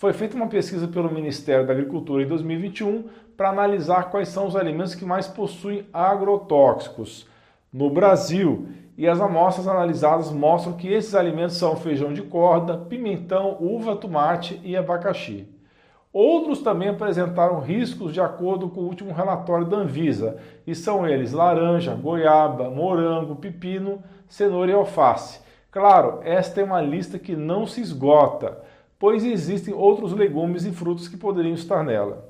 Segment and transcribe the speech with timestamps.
[0.00, 3.04] Foi feita uma pesquisa pelo Ministério da Agricultura em 2021
[3.36, 7.28] para analisar quais são os alimentos que mais possuem agrotóxicos
[7.70, 8.66] no Brasil.
[8.96, 14.58] E as amostras analisadas mostram que esses alimentos são feijão de corda, pimentão, uva, tomate
[14.64, 15.46] e abacaxi.
[16.10, 21.34] Outros também apresentaram riscos de acordo com o último relatório da Anvisa, e são eles
[21.34, 25.40] laranja, goiaba, morango, pepino, cenoura e alface.
[25.70, 28.62] Claro, esta é uma lista que não se esgota,
[29.00, 32.28] pois existem outros legumes e frutos que poderiam estar nela.